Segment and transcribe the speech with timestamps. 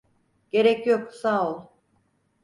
[0.51, 1.63] Gerek yok, sağ ol.